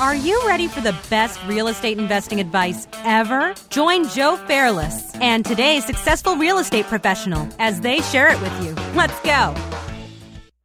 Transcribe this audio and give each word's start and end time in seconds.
Are 0.00 0.14
you 0.14 0.42
ready 0.46 0.66
for 0.66 0.80
the 0.80 0.98
best 1.10 1.38
real 1.44 1.68
estate 1.68 1.98
investing 1.98 2.40
advice 2.40 2.88
ever? 3.04 3.54
Join 3.68 4.08
Joe 4.08 4.38
Fairless 4.38 5.14
and 5.16 5.44
today's 5.44 5.84
successful 5.84 6.36
real 6.36 6.56
estate 6.56 6.86
professional 6.86 7.46
as 7.58 7.82
they 7.82 8.00
share 8.00 8.28
it 8.28 8.40
with 8.40 8.64
you. 8.64 8.72
Let's 8.94 9.20
go. 9.20 9.54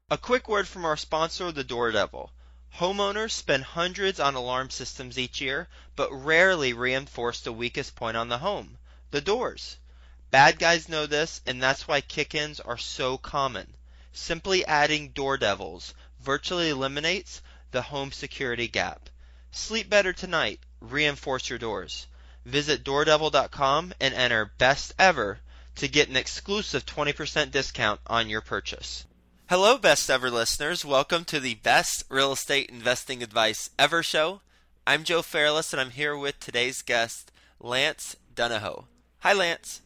A 0.10 0.18
quick 0.18 0.48
word 0.48 0.70
from 0.70 0.86
our 0.86 0.96
sponsor, 0.96 1.52
the 1.52 1.66
Door 1.66 1.92
Devil. 1.92 2.32
Homeowners 2.78 3.32
spend 3.32 3.66
hundreds 3.66 4.22
on 4.22 4.36
alarm 4.36 4.70
systems 4.70 5.20
each 5.20 5.42
year, 5.42 5.68
but 5.98 6.14
rarely 6.14 6.72
reinforce 6.72 7.42
the 7.42 7.52
weakest 7.52 7.94
point 7.94 8.16
on 8.16 8.30
the 8.30 8.38
home 8.38 8.78
the 9.12 9.20
doors. 9.20 9.76
Bad 10.32 10.60
guys 10.60 10.88
know 10.88 11.08
this, 11.08 11.42
and 11.46 11.62
that's 11.62 11.90
why 11.90 12.00
kick 12.00 12.36
ins 12.36 12.62
are 12.62 12.78
so 12.78 13.18
common. 13.18 13.74
Simply 14.14 14.66
adding 14.66 15.10
Door 15.10 15.40
Devils 15.40 15.94
virtually 16.22 16.70
eliminates 16.70 17.42
the 17.72 17.82
home 17.82 18.14
security 18.14 18.70
gap. 18.70 19.10
Sleep 19.56 19.90
better 19.90 20.12
tonight. 20.12 20.60
Reinforce 20.82 21.50
your 21.50 21.58
doors. 21.58 22.08
Visit 22.46 22.84
doordevil.com 22.84 23.94
and 24.02 24.14
enter 24.14 24.52
best 24.58 24.94
ever 25.00 25.40
to 25.76 25.88
get 25.88 26.10
an 26.10 26.18
exclusive 26.18 26.86
20% 26.86 27.52
discount 27.52 28.02
on 28.06 28.30
your 28.30 28.42
purchase. 28.42 29.06
Hello, 29.50 29.78
best 29.78 30.10
ever 30.10 30.30
listeners. 30.30 30.84
Welcome 30.84 31.24
to 31.26 31.40
the 31.40 31.56
best 31.56 32.04
real 32.10 32.34
estate 32.34 32.70
investing 32.70 33.24
advice 33.24 33.70
ever 33.80 34.04
show. 34.04 34.42
I'm 34.86 35.06
Joe 35.06 35.22
Fairless, 35.22 35.72
and 35.72 35.80
I'm 35.80 35.92
here 35.92 36.18
with 36.18 36.38
today's 36.42 36.82
guest, 36.82 37.32
Lance 37.62 38.18
Donahoe. 38.36 38.88
Hi, 39.20 39.32
Lance. 39.32 39.82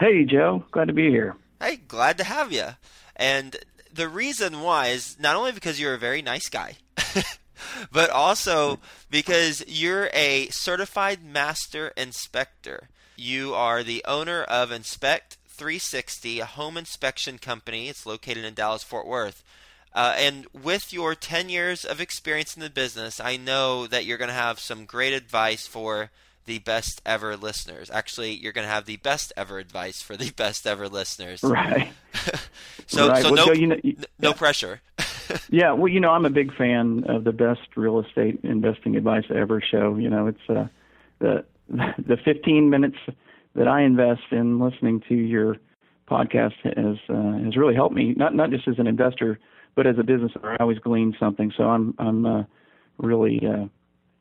Hey, 0.00 0.24
Joe. 0.24 0.64
Glad 0.72 0.88
to 0.88 0.92
be 0.92 1.10
here. 1.10 1.36
Hey, 1.62 1.76
glad 1.76 2.18
to 2.18 2.24
have 2.24 2.50
you. 2.50 2.70
And 3.14 3.56
the 3.92 4.08
reason 4.08 4.60
why 4.60 4.88
is 4.88 5.16
not 5.20 5.36
only 5.36 5.52
because 5.52 5.78
you're 5.78 5.94
a 5.94 5.98
very 5.98 6.20
nice 6.20 6.48
guy, 6.48 6.78
but 7.92 8.10
also 8.10 8.80
because 9.10 9.64
you're 9.66 10.10
a 10.12 10.48
certified 10.48 11.24
master 11.24 11.88
inspector. 11.96 12.88
You 13.16 13.54
are 13.54 13.82
the 13.82 14.04
owner 14.06 14.42
of 14.42 14.72
Inspect 14.72 15.36
360, 15.46 16.40
a 16.40 16.46
home 16.46 16.76
inspection 16.76 17.38
company. 17.38 17.88
It's 17.88 18.06
located 18.06 18.44
in 18.44 18.54
Dallas, 18.54 18.82
Fort 18.82 19.06
Worth. 19.06 19.44
Uh, 19.94 20.14
and 20.16 20.46
with 20.52 20.92
your 20.92 21.14
10 21.14 21.48
years 21.48 21.84
of 21.84 22.00
experience 22.00 22.56
in 22.56 22.62
the 22.62 22.70
business, 22.70 23.20
I 23.20 23.36
know 23.36 23.86
that 23.86 24.04
you're 24.04 24.18
going 24.18 24.28
to 24.28 24.34
have 24.34 24.58
some 24.58 24.86
great 24.86 25.12
advice 25.12 25.68
for 25.68 26.10
the 26.46 26.58
best 26.58 27.00
ever 27.06 27.36
listeners. 27.36 27.90
Actually, 27.90 28.32
you're 28.32 28.52
going 28.52 28.66
to 28.66 28.72
have 28.72 28.86
the 28.86 28.96
best 28.96 29.32
ever 29.36 29.58
advice 29.58 30.02
for 30.02 30.16
the 30.16 30.30
best 30.36 30.66
ever 30.66 30.88
listeners. 30.88 31.42
Right. 31.42 31.92
so, 32.86 33.08
right. 33.08 33.22
so 33.22 33.32
well, 33.32 33.46
no, 33.46 33.52
you 33.52 33.66
know, 33.68 33.76
you, 33.82 33.96
no 34.18 34.30
yeah. 34.30 34.34
pressure. 34.34 34.80
yeah, 35.50 35.72
well, 35.72 35.88
you 35.88 36.00
know, 36.00 36.10
I'm 36.10 36.24
a 36.24 36.30
big 36.30 36.54
fan 36.54 37.04
of 37.08 37.24
the 37.24 37.32
best 37.32 37.76
real 37.76 38.00
estate 38.00 38.40
investing 38.42 38.96
advice 38.96 39.24
ever 39.34 39.60
show. 39.60 39.96
You 39.96 40.10
know, 40.10 40.26
it's 40.26 40.48
uh, 40.48 40.66
the 41.18 41.44
the 41.68 42.16
15 42.24 42.70
minutes 42.70 42.98
that 43.54 43.68
I 43.68 43.82
invest 43.82 44.22
in 44.30 44.58
listening 44.58 45.02
to 45.08 45.14
your 45.14 45.56
podcast 46.08 46.54
has 46.64 46.96
uh, 47.08 47.44
has 47.44 47.56
really 47.56 47.74
helped 47.74 47.94
me. 47.94 48.14
Not 48.14 48.34
not 48.34 48.50
just 48.50 48.68
as 48.68 48.78
an 48.78 48.86
investor, 48.86 49.38
but 49.74 49.86
as 49.86 49.98
a 49.98 50.02
business 50.02 50.32
owner. 50.36 50.52
I 50.52 50.56
always 50.60 50.78
glean 50.78 51.16
something. 51.18 51.52
So 51.56 51.64
I'm 51.64 51.94
I'm 51.98 52.26
uh, 52.26 52.44
really 52.98 53.40
uh, 53.46 53.66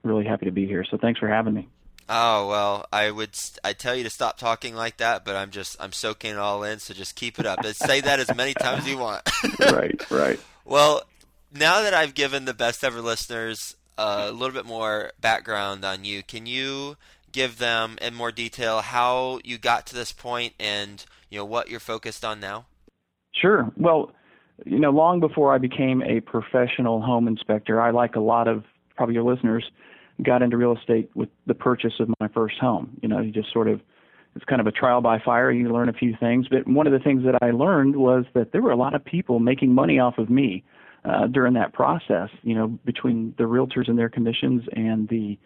really 0.03 0.25
happy 0.25 0.45
to 0.45 0.51
be 0.51 0.65
here. 0.65 0.85
So 0.89 0.97
thanks 0.97 1.19
for 1.19 1.27
having 1.27 1.53
me. 1.53 1.67
Oh 2.09 2.47
well, 2.49 2.85
I 2.91 3.11
would 3.11 3.38
I 3.63 3.73
tell 3.73 3.95
you 3.95 4.03
to 4.03 4.09
stop 4.09 4.38
talking 4.38 4.75
like 4.75 4.97
that, 4.97 5.23
but 5.23 5.35
I'm 5.35 5.51
just 5.51 5.77
I'm 5.79 5.91
soaking 5.91 6.31
it 6.31 6.38
all 6.38 6.63
in. 6.63 6.79
So 6.79 6.93
just 6.93 7.15
keep 7.15 7.39
it 7.39 7.45
up. 7.45 7.65
Say 7.65 8.01
that 8.01 8.19
as 8.19 8.33
many 8.35 8.53
times 8.53 8.83
as 8.83 8.89
you 8.89 8.97
want. 8.97 9.29
right, 9.59 10.11
right. 10.11 10.39
Well, 10.66 11.03
now 11.52 11.81
that 11.81 11.94
I've 11.94 12.14
given 12.14 12.45
the 12.45 12.53
best 12.53 12.83
ever 12.83 13.02
listeners 13.02 13.75
a 13.97 14.31
little 14.31 14.53
bit 14.53 14.66
more 14.66 15.11
background 15.19 15.86
on 15.86 16.06
you, 16.06 16.23
can 16.23 16.45
you 16.45 16.97
give 17.31 17.58
them 17.58 17.97
in 18.02 18.14
more 18.14 18.31
detail 18.31 18.81
how 18.81 19.39
you 19.44 19.58
got 19.58 19.86
to 19.88 19.95
this 19.95 20.11
point 20.11 20.53
and 20.59 21.06
you 21.30 21.38
know 21.39 21.45
what 21.45 21.69
you're 21.69 21.79
focused 21.79 22.23
on 22.23 22.40
now? 22.40 22.66
Sure. 23.34 23.72
Well, 23.75 24.12
you 24.66 24.79
know, 24.79 24.91
long 24.91 25.19
before 25.19 25.53
I 25.53 25.57
became 25.57 26.02
a 26.03 26.22
professional 26.22 27.02
home 27.02 27.28
inspector, 27.28 27.81
I 27.81 27.91
like 27.91 28.16
a 28.16 28.19
lot 28.19 28.47
of 28.47 28.63
probably 28.96 29.16
your 29.16 29.23
listeners 29.23 29.69
got 30.22 30.41
into 30.41 30.57
real 30.57 30.78
estate 30.78 31.09
with 31.16 31.29
the 31.47 31.56
purchase 31.56 31.94
of 32.00 32.09
my 32.19 32.28
first 32.28 32.59
home. 32.59 32.97
You 33.02 33.09
know, 33.09 33.19
you 33.19 33.31
just 33.31 33.52
sort 33.52 33.68
of 33.68 33.81
it's 34.35 34.45
kind 34.45 34.59
of 34.59 34.67
a 34.67 34.71
trial 34.71 35.01
by 35.01 35.19
fire. 35.19 35.51
You 35.51 35.71
learn 35.71 35.89
a 35.89 35.94
few 35.94 36.16
things, 36.19 36.47
but 36.49 36.67
one 36.67 36.88
of 36.88 36.94
the 36.94 36.99
things 36.99 37.23
that 37.25 37.38
I 37.41 37.51
learned 37.51 37.95
was 37.95 38.25
that 38.33 38.51
there 38.51 38.61
were 38.61 38.71
a 38.71 38.77
lot 38.77 38.95
of 38.95 39.05
people 39.05 39.39
making 39.39 39.73
money 39.73 39.99
off 39.99 40.17
of 40.17 40.29
me 40.29 40.63
uh, 41.05 41.27
during 41.27 41.53
that 41.53 41.73
process. 41.73 42.29
You 42.41 42.55
know, 42.55 42.67
between 42.85 43.35
the 43.38 43.43
realtors 43.43 43.88
and 43.88 43.97
their 43.97 44.09
commissions 44.09 44.63
and 44.73 45.07
the 45.09 45.38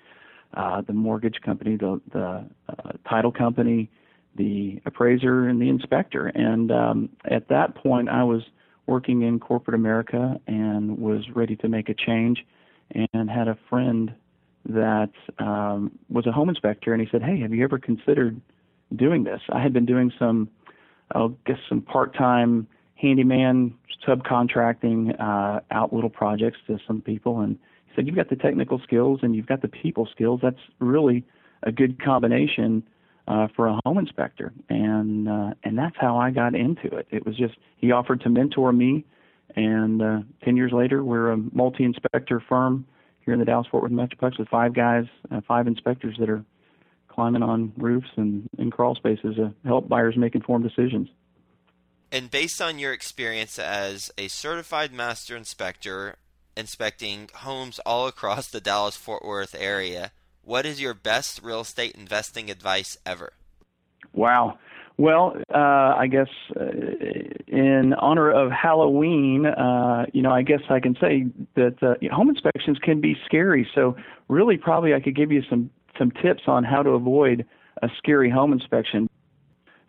uh, 0.53 0.81
the 0.81 0.93
mortgage 0.93 1.41
company, 1.43 1.75
the 1.75 1.99
the 2.13 2.45
uh, 2.69 2.91
title 3.09 3.31
company, 3.31 3.89
the 4.35 4.81
appraiser, 4.85 5.47
and 5.47 5.61
the 5.61 5.69
inspector. 5.69 6.27
And 6.27 6.71
um, 6.71 7.09
at 7.25 7.49
that 7.49 7.75
point, 7.75 8.07
I 8.07 8.23
was 8.23 8.43
working 8.85 9.23
in 9.23 9.39
corporate 9.39 9.75
America 9.75 10.39
and 10.47 10.97
was 10.97 11.23
ready 11.35 11.57
to 11.57 11.67
make 11.67 11.89
a 11.89 11.93
change, 11.93 12.45
and 13.13 13.29
had 13.29 13.49
a 13.49 13.57
friend 13.69 14.13
that 14.69 15.11
um, 15.39 15.91
was 16.09 16.25
a 16.25 16.31
home 16.31 16.47
inspector, 16.47 16.93
and 16.93 17.01
he 17.01 17.07
said, 17.11 17.21
"Hey, 17.21 17.41
have 17.41 17.53
you 17.53 17.65
ever 17.65 17.79
considered 17.79 18.39
doing 18.95 19.23
this?" 19.23 19.41
I 19.49 19.61
had 19.61 19.73
been 19.73 19.85
doing 19.85 20.11
some, 20.17 20.49
I 21.13 21.27
guess, 21.45 21.57
some 21.69 21.81
part-time 21.81 22.67
handyman 22.95 23.73
subcontracting 24.07 25.19
uh, 25.19 25.59
out 25.71 25.93
little 25.93 26.09
projects 26.09 26.57
to 26.67 26.79
some 26.87 27.01
people, 27.01 27.41
and 27.41 27.57
he 27.87 27.91
said, 27.95 28.07
"You've 28.07 28.15
got 28.15 28.29
the 28.29 28.35
technical 28.35 28.79
skills 28.79 29.19
and 29.23 29.35
you've 29.35 29.47
got 29.47 29.61
the 29.61 29.67
people 29.67 30.07
skills. 30.11 30.39
That's 30.41 30.61
really 30.79 31.23
a 31.63 31.71
good 31.71 32.01
combination." 32.03 32.83
Uh, 33.29 33.45
for 33.57 33.67
a 33.67 33.77
home 33.83 33.97
inspector, 33.97 34.53
and 34.69 35.27
uh, 35.27 35.53
and 35.65 35.77
that's 35.77 35.97
how 35.99 36.15
I 36.17 36.31
got 36.31 36.55
into 36.55 36.87
it. 36.95 37.07
It 37.11 37.25
was 37.25 37.35
just 37.35 37.55
he 37.75 37.91
offered 37.91 38.21
to 38.21 38.29
mentor 38.29 38.71
me, 38.71 39.03
and 39.57 40.01
uh, 40.01 40.19
ten 40.45 40.55
years 40.55 40.71
later, 40.71 41.03
we're 41.03 41.31
a 41.31 41.37
multi-inspector 41.51 42.41
firm 42.47 42.85
here 43.25 43.33
in 43.33 43.41
the 43.41 43.45
Dallas 43.45 43.67
Fort 43.69 43.83
Worth 43.83 43.91
Metroplex 43.91 44.39
with 44.39 44.47
five 44.47 44.73
guys, 44.73 45.03
uh, 45.29 45.41
five 45.45 45.67
inspectors 45.67 46.15
that 46.19 46.29
are 46.29 46.41
climbing 47.17 47.41
on 47.41 47.73
roofs 47.77 48.09
and 48.15 48.47
in 48.59 48.69
crawl 48.69 48.93
spaces 48.93 49.35
to 49.37 49.51
help 49.65 49.89
buyers 49.89 50.15
make 50.15 50.35
informed 50.35 50.63
decisions. 50.63 51.09
And 52.11 52.29
based 52.29 52.61
on 52.61 52.77
your 52.77 52.93
experience 52.93 53.57
as 53.57 54.11
a 54.19 54.27
certified 54.27 54.93
master 54.93 55.35
inspector 55.35 56.15
inspecting 56.55 57.29
homes 57.33 57.79
all 57.87 58.07
across 58.07 58.47
the 58.47 58.61
Dallas 58.61 58.95
Fort 58.95 59.25
Worth 59.25 59.55
area, 59.57 60.11
what 60.43 60.67
is 60.67 60.79
your 60.79 60.93
best 60.93 61.41
real 61.41 61.61
estate 61.61 61.95
investing 61.95 62.51
advice 62.51 62.97
ever? 63.03 63.33
Wow. 64.13 64.59
Well, 64.97 65.37
uh, 65.53 65.57
I 65.57 66.07
guess 66.07 66.29
uh, 66.59 66.65
in 67.47 67.95
honor 67.99 68.31
of 68.31 68.51
Halloween, 68.51 69.47
uh, 69.47 70.05
you 70.13 70.21
know, 70.21 70.31
I 70.31 70.43
guess 70.43 70.61
I 70.69 70.79
can 70.79 70.95
say 71.01 71.25
that 71.55 71.81
uh, 71.81 71.95
home 72.15 72.29
inspections 72.29 72.77
can 72.79 73.01
be 73.01 73.15
scary. 73.25 73.67
So, 73.73 73.95
really, 74.27 74.57
probably 74.57 74.93
I 74.93 74.99
could 74.99 75.15
give 75.15 75.31
you 75.31 75.43
some 75.49 75.69
some 75.97 76.11
tips 76.11 76.43
on 76.47 76.63
how 76.63 76.83
to 76.83 76.91
avoid 76.91 77.45
a 77.81 77.89
scary 77.97 78.29
home 78.29 78.53
inspection. 78.53 79.09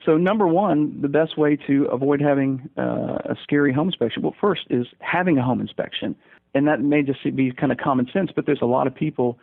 So, 0.05 0.17
number 0.17 0.47
one, 0.47 1.01
the 1.01 1.09
best 1.09 1.37
way 1.37 1.57
to 1.67 1.85
avoid 1.87 2.21
having 2.21 2.69
uh, 2.79 3.19
a 3.25 3.37
scary 3.43 3.73
home 3.73 3.89
inspection, 3.89 4.23
well, 4.23 4.35
first 4.41 4.63
is 4.71 4.87
having 5.01 5.39
a 5.39 5.43
home 5.43 5.61
inspection, 5.61 6.15
and 6.55 6.67
that 6.67 6.81
may 6.81 7.03
just 7.03 7.23
be 7.37 7.53
kind 7.53 7.73
of 7.73 7.79
common 7.79 8.09
sense, 8.13 8.31
but 8.35 8.47
there's 8.47 8.63
a 8.63 8.67
lot 8.67 8.87
of 8.87 8.95
people 8.95 9.39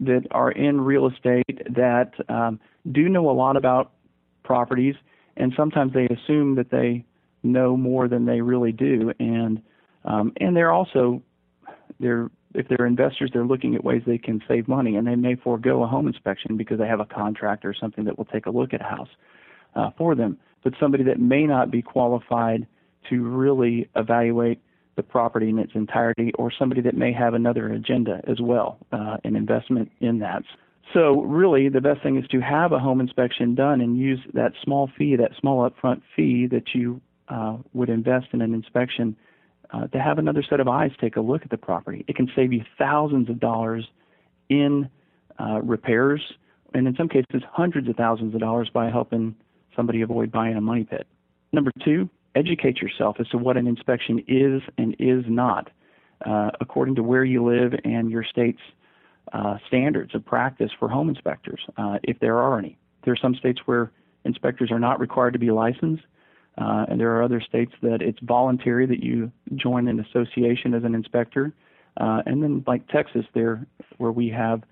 that 0.00 0.26
are 0.30 0.50
in 0.50 0.80
real 0.80 1.08
estate 1.08 1.74
that 1.74 2.12
um, 2.28 2.60
do 2.92 3.08
know 3.08 3.30
a 3.30 3.32
lot 3.32 3.56
about 3.56 3.92
properties, 4.44 4.94
and 5.36 5.52
sometimes 5.56 5.92
they 5.92 6.06
assume 6.06 6.56
that 6.56 6.70
they 6.70 7.04
know 7.42 7.76
more 7.76 8.06
than 8.06 8.26
they 8.26 8.40
really 8.40 8.72
do, 8.72 9.12
and 9.18 9.62
um, 10.04 10.32
and 10.36 10.54
they're 10.54 10.72
also 10.72 11.22
they're 12.00 12.30
if 12.54 12.68
they're 12.68 12.86
investors, 12.86 13.30
they're 13.32 13.44
looking 13.44 13.74
at 13.74 13.84
ways 13.84 14.02
they 14.06 14.18
can 14.18 14.42
save 14.48 14.66
money, 14.66 14.96
and 14.96 15.06
they 15.06 15.14
may 15.14 15.34
forego 15.34 15.82
a 15.82 15.86
home 15.86 16.06
inspection 16.06 16.56
because 16.56 16.78
they 16.78 16.86
have 16.86 17.00
a 17.00 17.04
contractor 17.04 17.68
or 17.68 17.74
something 17.74 18.04
that 18.04 18.16
will 18.16 18.24
take 18.24 18.46
a 18.46 18.50
look 18.50 18.72
at 18.72 18.80
a 18.80 18.84
house 18.84 19.08
uh, 19.74 19.90
for 19.98 20.14
them. 20.14 20.38
But 20.64 20.72
somebody 20.80 21.04
that 21.04 21.20
may 21.20 21.46
not 21.46 21.70
be 21.70 21.82
qualified 21.82 22.66
to 23.10 23.22
really 23.22 23.88
evaluate 23.94 24.60
the 24.96 25.02
property 25.02 25.50
in 25.50 25.58
its 25.58 25.72
entirety, 25.74 26.32
or 26.38 26.50
somebody 26.58 26.80
that 26.80 26.96
may 26.96 27.12
have 27.12 27.34
another 27.34 27.68
agenda 27.68 28.22
as 28.26 28.40
well, 28.40 28.78
uh, 28.92 29.18
an 29.24 29.36
investment 29.36 29.92
in 30.00 30.18
that. 30.20 30.42
So, 30.94 31.20
really, 31.22 31.68
the 31.68 31.82
best 31.82 32.02
thing 32.02 32.16
is 32.16 32.26
to 32.28 32.40
have 32.40 32.72
a 32.72 32.78
home 32.78 33.00
inspection 33.00 33.54
done 33.54 33.82
and 33.82 33.98
use 33.98 34.20
that 34.32 34.52
small 34.64 34.88
fee, 34.96 35.16
that 35.16 35.32
small 35.38 35.68
upfront 35.68 36.00
fee 36.14 36.46
that 36.50 36.74
you 36.74 37.00
uh, 37.28 37.58
would 37.74 37.90
invest 37.90 38.28
in 38.32 38.40
an 38.40 38.54
inspection, 38.54 39.16
uh, 39.72 39.86
to 39.88 40.00
have 40.00 40.18
another 40.18 40.42
set 40.48 40.60
of 40.60 40.68
eyes 40.68 40.90
take 41.00 41.16
a 41.16 41.20
look 41.20 41.42
at 41.42 41.50
the 41.50 41.56
property. 41.56 42.04
It 42.08 42.16
can 42.16 42.30
save 42.34 42.52
you 42.52 42.62
thousands 42.78 43.28
of 43.28 43.40
dollars 43.40 43.86
in 44.48 44.88
uh, 45.38 45.60
repairs, 45.62 46.20
and 46.74 46.86
in 46.86 46.96
some 46.96 47.08
cases, 47.08 47.42
hundreds 47.50 47.88
of 47.88 47.96
thousands 47.96 48.34
of 48.34 48.40
dollars 48.40 48.68
by 48.72 48.90
helping 48.90 49.34
somebody 49.74 50.02
avoid 50.02 50.32
buying 50.32 50.56
a 50.56 50.60
money 50.60 50.84
pit. 50.84 51.06
Number 51.52 51.70
two, 51.84 52.08
educate 52.34 52.80
yourself 52.80 53.16
as 53.18 53.28
to 53.28 53.38
what 53.38 53.56
an 53.56 53.66
inspection 53.66 54.22
is 54.28 54.62
and 54.78 54.94
is 54.98 55.24
not, 55.28 55.70
uh, 56.24 56.50
according 56.60 56.94
to 56.96 57.02
where 57.02 57.24
you 57.24 57.44
live 57.44 57.72
and 57.84 58.10
your 58.10 58.24
state's 58.24 58.60
uh, 59.32 59.56
standards 59.66 60.14
of 60.14 60.24
practice 60.24 60.70
for 60.78 60.88
home 60.88 61.08
inspectors, 61.08 61.60
uh, 61.76 61.98
if 62.02 62.18
there 62.20 62.38
are 62.38 62.58
any. 62.58 62.78
There 63.04 63.12
are 63.12 63.18
some 63.20 63.34
states 63.34 63.60
where 63.66 63.90
inspectors 64.24 64.70
are 64.70 64.78
not 64.78 65.00
required 65.00 65.32
to 65.32 65.38
be 65.38 65.50
licensed, 65.50 66.04
uh, 66.58 66.86
and 66.88 66.98
there 66.98 67.14
are 67.16 67.22
other 67.22 67.40
states 67.40 67.72
that 67.82 68.00
it's 68.00 68.18
voluntary 68.22 68.86
that 68.86 69.02
you 69.02 69.30
join 69.54 69.88
an 69.88 70.00
association 70.00 70.74
as 70.74 70.84
an 70.84 70.94
inspector. 70.94 71.52
Uh, 71.98 72.22
and 72.26 72.42
then, 72.42 72.64
like 72.66 72.86
Texas, 72.88 73.24
there 73.34 73.66
where 73.98 74.12
we 74.12 74.28
have 74.28 74.62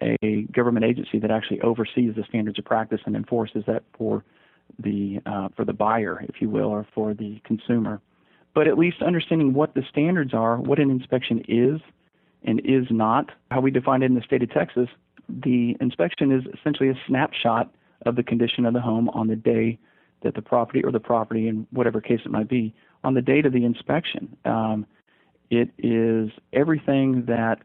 a 0.00 0.42
government 0.52 0.84
agency 0.84 1.18
that 1.18 1.30
actually 1.30 1.60
oversees 1.60 2.14
the 2.16 2.24
standards 2.28 2.58
of 2.58 2.64
practice 2.64 3.00
and 3.06 3.14
enforces 3.14 3.62
that 3.66 3.84
for 3.96 4.24
the 4.78 5.20
uh, 5.26 5.48
for 5.54 5.64
the 5.64 5.72
buyer, 5.72 6.24
if 6.28 6.40
you 6.40 6.48
will, 6.48 6.68
or 6.68 6.86
for 6.94 7.14
the 7.14 7.40
consumer. 7.44 8.00
But 8.54 8.68
at 8.68 8.78
least 8.78 9.02
understanding 9.02 9.54
what 9.54 9.74
the 9.74 9.82
standards 9.88 10.34
are, 10.34 10.56
what 10.58 10.78
an 10.78 10.90
inspection 10.90 11.42
is 11.48 11.80
and 12.44 12.60
is 12.64 12.86
not, 12.90 13.30
how 13.50 13.60
we 13.60 13.70
define 13.70 14.02
it 14.02 14.06
in 14.06 14.14
the 14.14 14.22
state 14.22 14.42
of 14.42 14.50
Texas, 14.50 14.88
the 15.28 15.76
inspection 15.80 16.32
is 16.32 16.42
essentially 16.58 16.88
a 16.88 16.98
snapshot 17.06 17.72
of 18.04 18.16
the 18.16 18.22
condition 18.22 18.66
of 18.66 18.74
the 18.74 18.80
home 18.80 19.08
on 19.10 19.28
the 19.28 19.36
day 19.36 19.78
that 20.22 20.34
the 20.34 20.42
property 20.42 20.82
or 20.84 20.92
the 20.92 21.00
property, 21.00 21.48
in 21.48 21.66
whatever 21.70 22.00
case 22.00 22.20
it 22.24 22.30
might 22.30 22.48
be, 22.48 22.74
on 23.04 23.14
the 23.14 23.22
date 23.22 23.46
of 23.46 23.52
the 23.52 23.64
inspection. 23.64 24.36
Um, 24.44 24.86
it 25.50 25.70
is 25.78 26.30
everything 26.52 27.24
that 27.26 27.58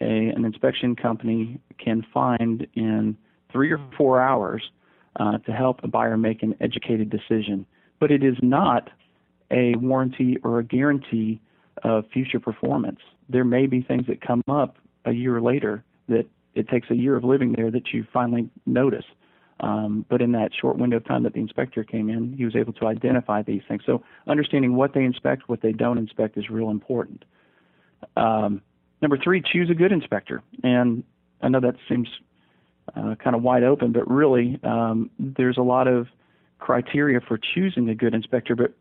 a, 0.00 0.04
an 0.04 0.44
inspection 0.44 0.94
company 0.94 1.60
can 1.78 2.04
find 2.12 2.66
in 2.74 3.16
three 3.50 3.72
or 3.72 3.80
four 3.96 4.20
hours 4.20 4.62
uh, 5.18 5.38
to 5.38 5.52
help 5.52 5.80
a 5.82 5.88
buyer 5.88 6.16
make 6.16 6.42
an 6.42 6.54
educated 6.60 7.10
decision. 7.10 7.66
But 8.00 8.10
it 8.10 8.22
is 8.22 8.36
not 8.42 8.90
a 9.50 9.74
warranty 9.76 10.38
or 10.42 10.58
a 10.58 10.64
guarantee 10.64 11.40
of 11.82 12.04
future 12.12 12.40
performance. 12.40 13.00
There 13.28 13.44
may 13.44 13.66
be 13.66 13.82
things 13.82 14.06
that 14.08 14.20
come 14.20 14.42
up 14.48 14.76
a 15.04 15.12
year 15.12 15.40
later 15.40 15.84
that 16.08 16.26
it 16.54 16.68
takes 16.68 16.90
a 16.90 16.94
year 16.94 17.16
of 17.16 17.24
living 17.24 17.52
there 17.56 17.70
that 17.70 17.92
you 17.92 18.06
finally 18.12 18.48
notice. 18.66 19.04
Um, 19.60 20.04
but 20.08 20.20
in 20.20 20.32
that 20.32 20.50
short 20.60 20.78
window 20.78 20.96
of 20.96 21.04
time 21.04 21.22
that 21.22 21.32
the 21.32 21.40
inspector 21.40 21.84
came 21.84 22.10
in, 22.10 22.34
he 22.36 22.44
was 22.44 22.56
able 22.56 22.72
to 22.74 22.86
identify 22.86 23.42
these 23.42 23.62
things. 23.68 23.82
So 23.86 24.02
understanding 24.26 24.74
what 24.74 24.94
they 24.94 25.04
inspect, 25.04 25.48
what 25.48 25.62
they 25.62 25.72
don't 25.72 25.98
inspect 25.98 26.36
is 26.36 26.50
real 26.50 26.70
important. 26.70 27.24
Um, 28.16 28.62
number 29.00 29.16
three, 29.16 29.40
choose 29.40 29.70
a 29.70 29.74
good 29.74 29.92
inspector. 29.92 30.42
And 30.62 31.04
I 31.40 31.48
know 31.48 31.60
that 31.60 31.76
seems 31.88 32.08
uh, 32.96 33.14
kind 33.22 33.36
of 33.36 33.42
wide 33.42 33.62
open, 33.62 33.92
but 33.92 34.10
really 34.10 34.58
um, 34.64 35.10
there's 35.18 35.56
a 35.56 35.62
lot 35.62 35.86
of 35.86 36.08
criteria 36.58 37.20
for 37.20 37.38
choosing 37.38 37.88
a 37.88 37.94
good 37.94 38.14
inspector. 38.14 38.56
But 38.56 38.72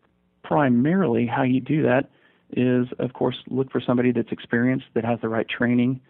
primarily, 0.43 1.27
how 1.27 1.43
you 1.43 1.61
do 1.61 1.83
that 1.83 2.09
is, 2.51 2.87
of 2.99 3.13
course, 3.13 3.35
look 3.47 3.71
for 3.71 3.81
somebody 3.81 4.11
that's 4.11 4.31
experienced, 4.31 4.85
that 4.93 5.05
has 5.05 5.19
the 5.21 5.29
right 5.29 5.47
training, 5.47 6.01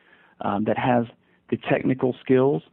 um, 0.41 0.65
that 0.65 0.77
has 0.77 1.05
the 1.49 1.57
technical 1.57 2.15
skills, 2.21 2.63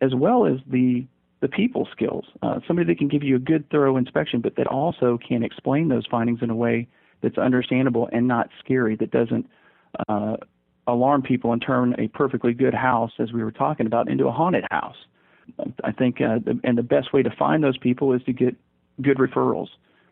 as 0.00 0.14
well 0.14 0.46
as 0.46 0.58
the 0.66 1.06
the 1.40 1.48
people 1.48 1.86
skills. 1.92 2.24
Uh, 2.42 2.60
somebody 2.66 2.86
that 2.86 2.98
can 2.98 3.08
give 3.08 3.22
you 3.22 3.36
a 3.36 3.38
good, 3.38 3.68
thorough 3.70 3.96
inspection, 3.96 4.40
but 4.40 4.56
that 4.56 4.66
also 4.66 5.18
can 5.26 5.42
explain 5.42 5.88
those 5.88 6.04
findings 6.10 6.40
in 6.42 6.50
a 6.50 6.54
way 6.54 6.88
that's 7.22 7.38
understandable 7.38 8.08
and 8.12 8.26
not 8.26 8.48
scary, 8.60 8.96
that 8.96 9.10
doesn't 9.10 9.48
uh, 10.08 10.36
alarm 10.86 11.22
people 11.22 11.52
and 11.52 11.62
turn 11.62 11.94
a 11.98 12.08
perfectly 12.08 12.52
good 12.52 12.74
house, 12.74 13.12
as 13.18 13.32
we 13.32 13.42
were 13.42 13.52
talking 13.52 13.86
about, 13.86 14.08
into 14.08 14.26
a 14.26 14.32
haunted 14.32 14.64
house. 14.70 14.96
I 15.82 15.92
think, 15.92 16.20
uh, 16.20 16.38
the, 16.44 16.60
and 16.64 16.76
the 16.76 16.82
best 16.82 17.12
way 17.12 17.22
to 17.22 17.30
find 17.38 17.64
those 17.64 17.78
people 17.78 18.12
is 18.12 18.22
to 18.24 18.32
get 18.32 18.54
good 19.00 19.16
referrals 19.18 19.68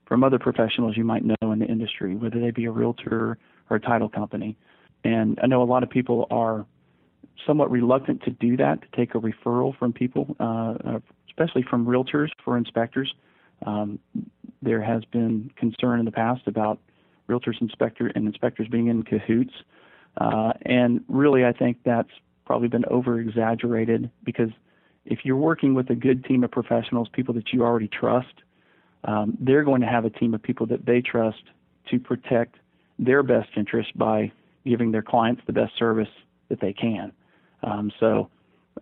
from 0.07 0.25
other 0.25 0.39
professionals 0.39 0.97
you 0.97 1.05
might 1.05 1.25
know 1.25 1.53
in 1.53 1.59
the 1.59 1.67
industry, 1.67 2.15
whether 2.15 2.41
they 2.41 2.51
be 2.51 2.65
a 2.65 2.71
realtor 2.71 3.39
or 3.69 3.77
a 3.77 3.81
title 3.81 4.09
company. 4.09 4.57
And 5.05 5.39
I 5.43 5.47
know 5.47 5.63
a 5.63 5.65
lot 5.65 5.83
of 5.83 5.91
people 5.91 6.27
are 6.31 6.65
somewhat 7.47 7.71
reluctant 7.71 8.23
to 8.23 8.31
do 8.31 8.57
that, 8.57 8.81
to 8.83 8.89
take 8.97 9.15
a 9.15 9.19
referral 9.19 9.77
from 9.77 9.93
people, 9.93 10.37
uh, 10.41 10.75
uh 10.85 11.01
especially 11.29 11.63
from 11.63 11.85
realtors 11.85 12.29
for 12.45 12.57
inspectors. 12.57 13.13
Um, 13.67 13.99
there 14.63 14.83
has 14.83 15.05
been 15.05 15.51
concern 15.57 15.99
in 15.99 16.05
the 16.05 16.13
past 16.13 16.43
about 16.47 16.79
realtors 17.29 17.61
inspector 17.61 18.11
and 18.15 18.27
inspectors 18.27 18.69
being 18.69 18.87
in 18.87 19.03
cahoots. 19.03 19.53
Uh, 20.17 20.53
and 20.63 21.05
really, 21.09 21.45
I 21.45 21.53
think 21.53 21.79
that's 21.85 22.11
probably 22.47 22.69
been 22.69 22.85
over 22.87 23.21
exaggerated 23.21 24.11
because 24.25 24.51
if 25.05 25.21
you're 25.25 25.37
working 25.37 25.75
with 25.75 25.91
a 25.91 25.95
good 25.95 26.25
team 26.25 26.43
of 26.45 26.51
professionals, 26.51 27.09
people 27.13 27.35
that 27.35 27.53
you 27.53 27.63
already 27.63 27.89
trust, 27.89 28.43
um, 29.05 29.37
they're 29.41 29.65
going 29.65 29.81
to 29.81 29.87
have 29.87 30.05
a 30.05 30.11
team 30.11 30.35
of 30.35 30.43
people 30.43 30.67
that 30.67 30.87
they 30.87 31.01
trust 31.01 31.43
to 31.91 31.99
protect 31.99 32.57
their 32.99 33.23
best 33.23 33.51
interest 33.57 33.97
by 33.97 34.33
giving 34.65 34.91
their 34.91 35.03
clients 35.03 35.43
the 35.47 35.53
best 35.53 35.73
service 35.79 36.09
that 36.49 36.61
they 36.61 36.73
can. 36.73 37.13
Um, 37.67 37.93
so 38.01 38.31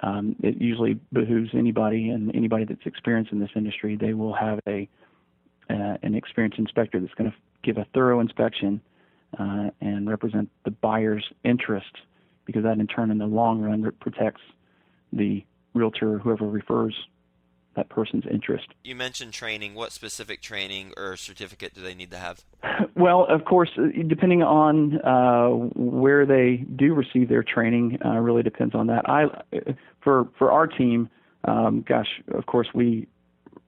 um, 0.03 0.37
it 0.43 0.61
usually 0.61 1.01
behooves 1.13 1.51
anybody 1.55 2.11
and 2.11 2.35
anybody 2.35 2.65
that's 2.65 2.85
experienced 2.87 3.33
in 3.33 3.41
this 3.41 3.51
industry. 3.57 3.97
They 3.97 4.15
will 4.15 4.35
have 4.35 4.61
a 4.69 4.89
uh, 5.71 5.97
an 6.03 6.15
experienced 6.15 6.59
inspector 6.59 7.01
that's 7.01 7.15
going 7.15 7.31
to 7.31 7.37
give 7.63 7.79
a 7.79 7.87
thorough 7.95 8.21
inspection 8.21 8.83
uh, 9.39 9.71
and 9.81 10.09
represent 10.09 10.51
the 10.65 10.71
buyer's 10.71 11.25
interest 11.43 11.91
because 12.45 12.63
that 12.63 12.79
in 12.79 12.87
turn 12.87 13.11
in 13.11 13.17
the 13.17 13.27
long 13.27 13.63
run 13.63 13.91
protects 13.99 14.43
the 15.15 15.43
realtor 15.73 16.19
whoever 16.19 16.47
refers 16.47 16.95
that 17.77 17.89
person's 17.89 18.25
interest. 18.31 18.67
You 18.83 18.95
mentioned 18.95 19.33
training. 19.33 19.75
What 19.75 19.93
specific 19.93 20.41
training 20.41 20.93
or 20.97 21.17
certificate 21.17 21.75
do 21.75 21.83
they 21.83 21.95
need 21.95 22.11
to 22.11 22.19
have? 22.19 22.45
Well, 22.97 23.27
of 23.29 23.45
course, 23.45 23.71
uh, 23.77 23.89
depending 24.07 24.43
on 24.43 25.01
uh, 25.01 25.49
where 25.75 26.25
they 26.25 26.65
do 26.77 26.95
receive 26.95 27.29
their 27.29 27.43
training, 27.43 27.99
uh, 28.05 28.19
really 28.19 28.43
depends 28.43 28.75
on 28.75 28.87
that. 28.87 29.09
I, 29.09 29.25
for 30.03 30.29
for 30.39 30.53
our 30.53 30.67
team, 30.67 31.09
um, 31.45 31.85
gosh, 31.87 32.23
of 32.33 32.47
course, 32.47 32.69
we 32.75 33.09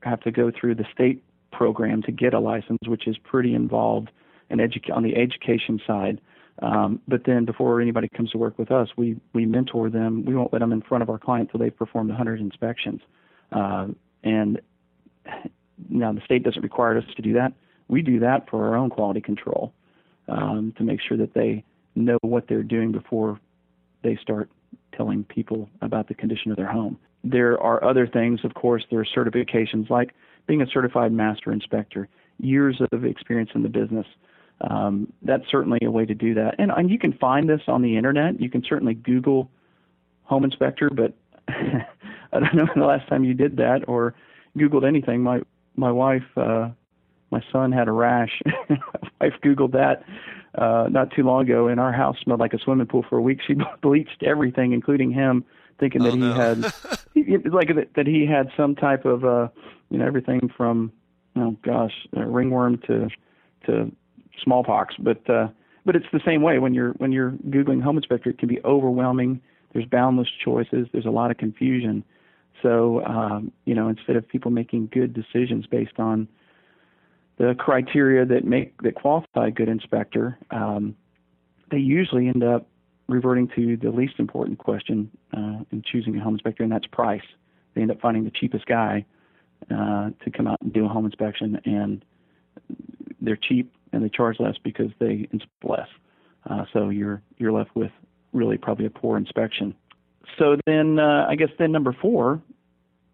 have 0.00 0.20
to 0.20 0.30
go 0.30 0.52
through 0.52 0.76
the 0.76 0.86
state 0.92 1.24
program 1.52 2.02
to 2.02 2.12
get 2.12 2.34
a 2.34 2.40
license, 2.40 2.78
which 2.86 3.08
is 3.08 3.16
pretty 3.18 3.54
involved 3.54 4.10
in 4.50 4.58
edu- 4.58 4.94
on 4.94 5.02
the 5.02 5.16
education 5.16 5.80
side. 5.86 6.20
Um, 6.62 7.00
but 7.06 7.24
then 7.26 7.44
before 7.44 7.80
anybody 7.80 8.08
comes 8.08 8.30
to 8.30 8.38
work 8.38 8.58
with 8.58 8.70
us, 8.70 8.88
we 8.96 9.16
we 9.34 9.44
mentor 9.44 9.90
them. 9.90 10.24
We 10.24 10.34
won't 10.34 10.52
let 10.52 10.60
them 10.60 10.72
in 10.72 10.82
front 10.82 11.02
of 11.02 11.10
our 11.10 11.18
client 11.18 11.50
until 11.52 11.64
they've 11.64 11.76
performed 11.76 12.08
100 12.10 12.40
inspections. 12.40 13.00
Uh, 13.52 13.88
and 14.22 14.60
now 15.88 16.12
the 16.12 16.20
state 16.24 16.42
doesn't 16.42 16.62
require 16.62 16.98
us 16.98 17.04
to 17.16 17.22
do 17.22 17.32
that. 17.34 17.52
We 17.88 18.02
do 18.02 18.18
that 18.20 18.48
for 18.50 18.66
our 18.66 18.76
own 18.76 18.90
quality 18.90 19.20
control 19.20 19.72
um, 20.28 20.74
to 20.76 20.84
make 20.84 21.00
sure 21.00 21.16
that 21.16 21.34
they 21.34 21.64
know 21.94 22.18
what 22.22 22.48
they're 22.48 22.62
doing 22.62 22.92
before 22.92 23.40
they 24.02 24.16
start 24.16 24.50
telling 24.96 25.24
people 25.24 25.68
about 25.82 26.08
the 26.08 26.14
condition 26.14 26.50
of 26.50 26.56
their 26.56 26.70
home. 26.70 26.98
There 27.24 27.60
are 27.60 27.82
other 27.82 28.06
things, 28.06 28.40
of 28.44 28.54
course, 28.54 28.84
there 28.90 29.00
are 29.00 29.04
certifications 29.04 29.90
like 29.90 30.12
being 30.46 30.62
a 30.62 30.66
certified 30.66 31.12
master 31.12 31.52
inspector, 31.52 32.08
years 32.38 32.80
of 32.92 33.04
experience 33.04 33.50
in 33.54 33.62
the 33.62 33.68
business. 33.68 34.06
Um, 34.60 35.12
that's 35.22 35.44
certainly 35.50 35.78
a 35.84 35.90
way 35.90 36.06
to 36.06 36.14
do 36.14 36.34
that. 36.34 36.54
And, 36.58 36.70
and 36.70 36.90
you 36.90 36.98
can 36.98 37.12
find 37.14 37.48
this 37.48 37.62
on 37.66 37.82
the 37.82 37.96
internet. 37.96 38.40
You 38.40 38.48
can 38.48 38.62
certainly 38.66 38.94
Google 38.94 39.50
home 40.22 40.44
inspector, 40.44 40.90
but 40.90 41.14
I 42.42 42.54
don't 42.54 42.66
know 42.76 42.82
the 42.82 42.86
last 42.86 43.08
time 43.08 43.24
you 43.24 43.34
did 43.34 43.56
that 43.56 43.88
or 43.88 44.14
Googled 44.56 44.86
anything. 44.86 45.22
My 45.22 45.40
my 45.76 45.92
wife, 45.92 46.24
uh, 46.36 46.70
my 47.30 47.42
son 47.52 47.72
had 47.72 47.88
a 47.88 47.92
rash. 47.92 48.40
my 48.68 48.78
wife 49.20 49.34
Googled 49.44 49.72
that 49.72 50.04
uh, 50.56 50.88
not 50.90 51.10
too 51.10 51.22
long 51.22 51.42
ago, 51.42 51.68
and 51.68 51.78
our 51.78 51.92
house 51.92 52.16
smelled 52.22 52.40
like 52.40 52.54
a 52.54 52.58
swimming 52.58 52.86
pool 52.86 53.04
for 53.08 53.18
a 53.18 53.22
week. 53.22 53.40
She 53.46 53.54
bleached 53.82 54.22
everything, 54.22 54.72
including 54.72 55.10
him, 55.10 55.44
thinking 55.78 56.02
that 56.02 56.12
oh, 56.12 56.16
he 57.14 57.24
had 57.24 57.42
he, 57.42 57.48
like 57.48 57.68
that 57.94 58.06
he 58.06 58.26
had 58.26 58.50
some 58.56 58.74
type 58.74 59.04
of 59.04 59.24
uh, 59.24 59.48
you 59.90 59.98
know 59.98 60.06
everything 60.06 60.50
from 60.56 60.92
oh 61.36 61.56
gosh 61.62 61.92
uh, 62.16 62.24
ringworm 62.24 62.78
to 62.86 63.08
to 63.66 63.92
smallpox. 64.42 64.94
But 64.98 65.28
uh, 65.28 65.48
but 65.84 65.96
it's 65.96 66.06
the 66.12 66.20
same 66.24 66.42
way 66.42 66.58
when 66.58 66.74
you're 66.74 66.92
when 66.92 67.12
you're 67.12 67.32
googling 67.48 67.82
home 67.82 67.98
inspector. 67.98 68.30
It 68.30 68.38
can 68.38 68.48
be 68.48 68.60
overwhelming 68.64 69.40
there's 69.76 69.86
boundless 69.86 70.28
choices. 70.42 70.88
There's 70.90 71.04
a 71.04 71.10
lot 71.10 71.30
of 71.30 71.36
confusion. 71.36 72.02
So, 72.62 73.04
um, 73.04 73.52
you 73.64 73.74
know, 73.74 73.88
instead 73.88 74.16
of 74.16 74.26
people 74.28 74.50
making 74.50 74.88
good 74.92 75.12
decisions 75.12 75.66
based 75.66 75.98
on 75.98 76.28
the 77.38 77.54
criteria 77.58 78.24
that 78.24 78.44
make 78.44 78.80
that 78.82 78.94
qualify 78.94 79.48
a 79.48 79.50
good 79.50 79.68
inspector, 79.68 80.38
um, 80.50 80.96
they 81.70 81.78
usually 81.78 82.28
end 82.28 82.42
up 82.42 82.66
reverting 83.08 83.48
to 83.54 83.76
the 83.76 83.90
least 83.90 84.14
important 84.18 84.58
question 84.58 85.10
uh, 85.36 85.58
in 85.70 85.82
choosing 85.90 86.16
a 86.16 86.20
home 86.20 86.34
inspector, 86.34 86.62
and 86.62 86.72
that's 86.72 86.86
price. 86.86 87.22
They 87.74 87.82
end 87.82 87.90
up 87.90 88.00
finding 88.00 88.24
the 88.24 88.30
cheapest 88.30 88.66
guy 88.66 89.04
uh, 89.70 90.10
to 90.24 90.30
come 90.34 90.46
out 90.46 90.58
and 90.62 90.72
do 90.72 90.86
a 90.86 90.88
home 90.88 91.04
inspection, 91.04 91.60
and 91.64 92.04
they're 93.20 93.36
cheap 93.36 93.72
and 93.92 94.04
they 94.04 94.08
charge 94.08 94.38
less 94.40 94.56
because 94.62 94.90
they 94.98 95.28
inspect 95.32 95.64
less. 95.64 95.88
Uh, 96.48 96.64
so 96.72 96.90
you're 96.90 97.22
you're 97.38 97.52
left 97.52 97.74
with 97.74 97.90
really 98.32 98.56
probably 98.56 98.86
a 98.86 98.90
poor 98.90 99.16
inspection. 99.16 99.74
So 100.38 100.56
then, 100.66 100.98
uh, 100.98 101.26
I 101.28 101.36
guess 101.36 101.48
then 101.58 101.72
number 101.72 101.96
four 102.00 102.40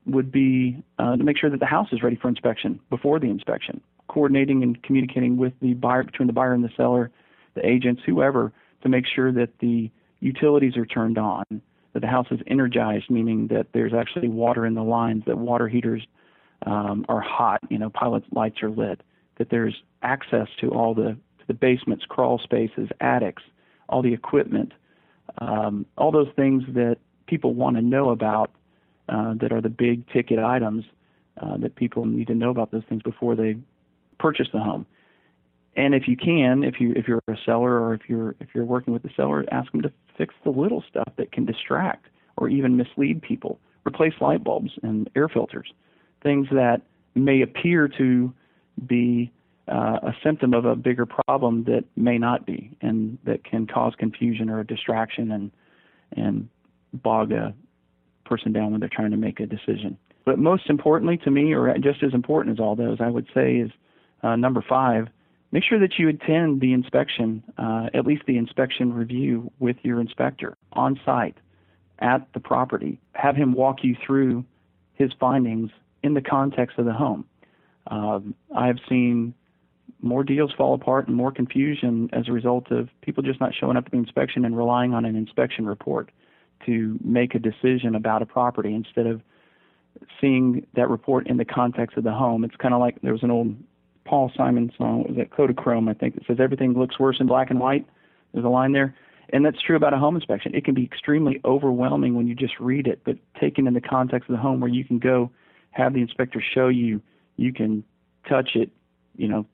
would 0.06 0.32
be 0.32 0.82
uh, 0.98 1.16
to 1.16 1.22
make 1.22 1.38
sure 1.38 1.50
that 1.50 1.60
the 1.60 1.66
house 1.66 1.88
is 1.92 2.02
ready 2.02 2.16
for 2.16 2.28
inspection 2.28 2.80
before 2.90 3.20
the 3.20 3.28
inspection, 3.28 3.80
coordinating 4.08 4.62
and 4.62 4.82
communicating 4.82 5.36
with 5.36 5.52
the 5.60 5.74
buyer 5.74 6.02
between 6.02 6.26
the 6.26 6.32
buyer 6.32 6.52
and 6.52 6.64
the 6.64 6.70
seller, 6.76 7.10
the 7.54 7.66
agents, 7.66 8.02
whoever, 8.04 8.52
to 8.82 8.88
make 8.88 9.04
sure 9.06 9.32
that 9.32 9.50
the 9.60 9.90
utilities 10.20 10.76
are 10.76 10.86
turned 10.86 11.18
on, 11.18 11.44
that 11.92 12.00
the 12.00 12.06
house 12.06 12.26
is 12.30 12.40
energized, 12.46 13.10
meaning 13.10 13.46
that 13.48 13.66
there's 13.72 13.92
actually 13.94 14.28
water 14.28 14.66
in 14.66 14.74
the 14.74 14.82
lines, 14.82 15.22
that 15.26 15.38
water 15.38 15.68
heaters 15.68 16.02
um, 16.66 17.04
are 17.08 17.20
hot, 17.20 17.60
you 17.68 17.78
know, 17.78 17.90
pilot 17.90 18.24
lights 18.32 18.62
are 18.62 18.70
lit, 18.70 19.02
that 19.38 19.50
there's 19.50 19.82
access 20.02 20.48
to 20.60 20.70
all 20.70 20.94
the 20.94 21.16
to 21.38 21.46
the 21.48 21.54
basements, 21.54 22.04
crawl 22.08 22.38
spaces, 22.38 22.88
attics, 23.00 23.42
all 23.88 24.02
the 24.02 24.12
equipment, 24.12 24.72
um, 25.38 25.86
all 25.96 26.10
those 26.10 26.28
things 26.36 26.62
that 26.74 26.98
people 27.26 27.54
want 27.54 27.76
to 27.76 27.82
know 27.82 28.10
about 28.10 28.50
uh, 29.08 29.34
that 29.40 29.52
are 29.52 29.60
the 29.60 29.68
big 29.68 30.08
ticket 30.10 30.38
items 30.38 30.84
uh, 31.40 31.56
that 31.58 31.74
people 31.76 32.04
need 32.04 32.26
to 32.26 32.34
know 32.34 32.50
about 32.50 32.70
those 32.70 32.84
things 32.88 33.02
before 33.02 33.34
they 33.34 33.56
purchase 34.18 34.48
the 34.52 34.60
home. 34.60 34.86
And 35.74 35.94
if 35.94 36.06
you 36.06 36.16
can, 36.16 36.64
if 36.64 36.80
you 36.80 36.92
if 36.94 37.08
you're 37.08 37.22
a 37.28 37.36
seller 37.46 37.80
or 37.80 37.94
if 37.94 38.02
you're 38.06 38.34
if 38.40 38.48
you're 38.54 38.64
working 38.64 38.92
with 38.92 39.02
the 39.02 39.10
seller, 39.16 39.44
ask 39.50 39.72
them 39.72 39.80
to 39.82 39.92
fix 40.18 40.34
the 40.44 40.50
little 40.50 40.84
stuff 40.88 41.10
that 41.16 41.32
can 41.32 41.46
distract 41.46 42.06
or 42.36 42.48
even 42.48 42.76
mislead 42.76 43.22
people. 43.22 43.58
Replace 43.86 44.12
light 44.20 44.44
bulbs 44.44 44.72
and 44.82 45.08
air 45.16 45.28
filters, 45.28 45.72
things 46.22 46.46
that 46.52 46.82
may 47.14 47.40
appear 47.40 47.88
to 47.88 48.32
be 48.86 49.32
uh, 49.68 49.98
a 50.02 50.12
symptom 50.24 50.54
of 50.54 50.64
a 50.64 50.74
bigger 50.74 51.06
problem 51.06 51.64
that 51.64 51.84
may 51.96 52.18
not 52.18 52.46
be, 52.46 52.76
and 52.80 53.18
that 53.24 53.44
can 53.44 53.66
cause 53.66 53.94
confusion 53.98 54.50
or 54.50 54.60
a 54.60 54.66
distraction 54.66 55.30
and 55.30 55.50
and 56.14 56.48
bog 56.92 57.32
a 57.32 57.54
person 58.24 58.52
down 58.52 58.70
when 58.70 58.80
they're 58.80 58.90
trying 58.92 59.10
to 59.10 59.16
make 59.16 59.40
a 59.40 59.46
decision. 59.46 59.96
But 60.24 60.38
most 60.38 60.68
importantly 60.68 61.16
to 61.18 61.30
me, 61.30 61.52
or 61.52 61.72
just 61.78 62.02
as 62.02 62.12
important 62.12 62.58
as 62.58 62.60
all 62.60 62.76
those, 62.76 62.98
I 63.00 63.08
would 63.08 63.26
say 63.34 63.56
is 63.56 63.70
uh, 64.22 64.36
number 64.36 64.64
five 64.68 65.08
make 65.52 65.62
sure 65.64 65.78
that 65.78 65.98
you 65.98 66.08
attend 66.08 66.60
the 66.60 66.72
inspection, 66.72 67.42
uh, 67.58 67.88
at 67.94 68.06
least 68.06 68.22
the 68.26 68.38
inspection 68.38 68.92
review 68.92 69.52
with 69.58 69.76
your 69.82 70.00
inspector 70.00 70.56
on 70.72 70.98
site 71.04 71.36
at 71.98 72.26
the 72.32 72.40
property. 72.40 72.98
Have 73.14 73.36
him 73.36 73.52
walk 73.52 73.84
you 73.84 73.94
through 74.04 74.44
his 74.94 75.12
findings 75.20 75.70
in 76.02 76.14
the 76.14 76.22
context 76.22 76.78
of 76.78 76.86
the 76.86 76.92
home. 76.92 77.24
Um, 77.86 78.34
I've 78.56 78.78
seen 78.88 79.34
more 80.02 80.24
deals 80.24 80.52
fall 80.56 80.74
apart 80.74 81.06
and 81.06 81.16
more 81.16 81.32
confusion 81.32 82.10
as 82.12 82.28
a 82.28 82.32
result 82.32 82.70
of 82.70 82.88
people 83.00 83.22
just 83.22 83.40
not 83.40 83.52
showing 83.54 83.76
up 83.76 83.86
at 83.86 83.92
the 83.92 83.98
inspection 83.98 84.44
and 84.44 84.56
relying 84.56 84.94
on 84.94 85.04
an 85.04 85.16
inspection 85.16 85.66
report 85.66 86.10
to 86.66 86.98
make 87.02 87.34
a 87.34 87.38
decision 87.38 87.94
about 87.94 88.22
a 88.22 88.26
property 88.26 88.74
instead 88.74 89.06
of 89.06 89.20
seeing 90.20 90.66
that 90.74 90.88
report 90.88 91.26
in 91.26 91.36
the 91.36 91.44
context 91.44 91.96
of 91.96 92.04
the 92.04 92.12
home. 92.12 92.44
It's 92.44 92.56
kind 92.56 92.74
of 92.74 92.80
like 92.80 93.00
there 93.02 93.12
was 93.12 93.22
an 93.22 93.30
old 93.30 93.56
Paul 94.04 94.32
Simon 94.36 94.72
song, 94.76 95.04
was 95.04 95.16
that 95.16 95.30
Kodachrome, 95.30 95.88
I 95.88 95.94
think, 95.94 96.14
that 96.14 96.26
says 96.26 96.38
everything 96.40 96.74
looks 96.74 96.98
worse 96.98 97.18
in 97.20 97.26
black 97.26 97.50
and 97.50 97.60
white. 97.60 97.86
There's 98.32 98.44
a 98.44 98.48
line 98.48 98.72
there. 98.72 98.94
And 99.32 99.46
that's 99.46 99.60
true 99.62 99.76
about 99.76 99.94
a 99.94 99.98
home 99.98 100.16
inspection. 100.16 100.54
It 100.54 100.64
can 100.64 100.74
be 100.74 100.84
extremely 100.84 101.40
overwhelming 101.44 102.14
when 102.14 102.26
you 102.26 102.34
just 102.34 102.58
read 102.58 102.86
it, 102.86 103.00
but 103.04 103.16
taken 103.40 103.66
in 103.66 103.74
the 103.74 103.80
context 103.80 104.28
of 104.28 104.36
the 104.36 104.42
home 104.42 104.60
where 104.60 104.70
you 104.70 104.84
can 104.84 104.98
go 104.98 105.30
have 105.70 105.94
the 105.94 106.00
inspector 106.00 106.42
show 106.54 106.68
you, 106.68 107.00
you 107.36 107.52
can 107.52 107.84
touch 108.28 108.50
it, 108.54 108.70
you 109.16 109.28
know, 109.28 109.46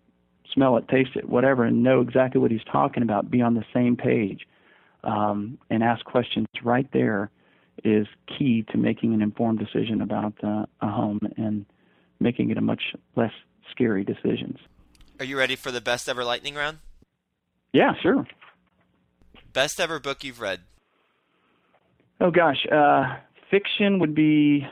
smell 0.53 0.77
it, 0.77 0.89
taste 0.89 1.11
it, 1.17 1.29
whatever, 1.29 1.65
and 1.65 1.83
know 1.83 2.01
exactly 2.01 2.41
what 2.41 2.51
he's 2.51 2.65
talking 2.71 3.03
about, 3.03 3.31
be 3.31 3.43
on 3.43 3.55
the 3.55 3.65
same 3.73 3.97
page, 3.97 4.47
um, 5.05 5.59
and 5.71 5.83
ask 5.83 6.05
questions 6.05 6.47
right 6.63 6.89
there 6.93 7.31
is 7.85 8.07
key 8.39 8.65
to 8.73 8.79
making 8.79 9.15
an 9.15 9.23
informed 9.23 9.59
decision 9.59 10.01
about 10.01 10.35
uh, 10.43 10.67
a 10.81 10.89
home 10.89 11.21
and 11.37 11.65
making 12.21 12.51
it 12.51 12.59
a 12.59 12.61
much 12.61 12.83
less 13.17 13.33
scary 13.71 14.05
decisions. 14.05 14.59
Are 15.21 15.25
you 15.25 15.39
ready 15.39 15.57
for 15.57 15.71
the 15.71 15.81
best 15.81 16.09
ever 16.09 16.25
lightning 16.25 16.55
round? 16.55 16.79
Yeah, 17.73 17.93
sure. 18.03 18.27
Best 19.53 19.81
ever 19.81 20.01
book 20.01 20.25
you've 20.25 20.41
read? 20.41 20.61
Oh 22.21 22.31
gosh, 22.31 22.67
uh, 22.71 23.17
fiction 23.51 23.99
would 24.01 24.15
be 24.15 24.67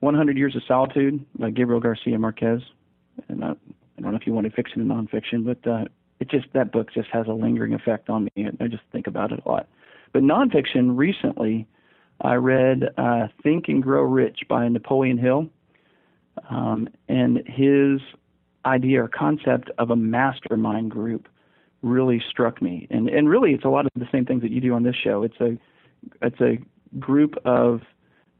100 0.00 0.36
Years 0.36 0.56
of 0.56 0.62
Solitude 0.66 1.24
by 1.38 1.50
Gabriel 1.50 1.80
Garcia 1.80 2.18
Marquez. 2.18 2.60
And 3.28 3.44
I, 3.44 3.52
I 4.00 4.04
don't 4.04 4.12
know 4.12 4.18
if 4.18 4.26
you 4.26 4.32
wanted 4.32 4.54
fiction 4.54 4.80
and 4.80 4.90
nonfiction, 4.90 5.44
but 5.44 5.70
uh, 5.70 5.84
it 6.20 6.30
just 6.30 6.46
that 6.54 6.72
book 6.72 6.92
just 6.92 7.08
has 7.12 7.26
a 7.26 7.32
lingering 7.32 7.74
effect 7.74 8.08
on 8.08 8.28
me. 8.34 8.48
I 8.60 8.66
just 8.66 8.82
think 8.92 9.06
about 9.06 9.30
it 9.30 9.40
a 9.44 9.48
lot. 9.48 9.68
But 10.12 10.22
nonfiction, 10.22 10.96
recently, 10.96 11.66
I 12.20 12.34
read 12.34 12.84
uh, 12.96 13.28
Think 13.42 13.68
and 13.68 13.82
Grow 13.82 14.02
Rich 14.02 14.40
by 14.48 14.66
Napoleon 14.68 15.18
Hill, 15.18 15.48
um, 16.48 16.88
and 17.08 17.42
his 17.46 18.00
idea 18.64 19.04
or 19.04 19.08
concept 19.08 19.70
of 19.78 19.90
a 19.90 19.96
mastermind 19.96 20.90
group 20.90 21.28
really 21.82 22.22
struck 22.30 22.60
me. 22.60 22.86
And 22.90 23.08
and 23.08 23.28
really 23.28 23.52
it's 23.52 23.64
a 23.64 23.68
lot 23.68 23.86
of 23.86 23.92
the 23.96 24.08
same 24.10 24.24
things 24.24 24.42
that 24.42 24.50
you 24.50 24.60
do 24.60 24.72
on 24.74 24.82
this 24.82 24.96
show. 24.96 25.22
It's 25.22 25.40
a 25.40 25.58
it's 26.22 26.40
a 26.40 26.58
group 26.98 27.36
of 27.44 27.82